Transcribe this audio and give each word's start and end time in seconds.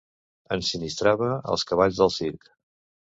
Ensinistrava 0.55 1.29
els 1.57 1.67
cavalls 1.73 2.01
del 2.01 2.13
circ. 2.17 2.51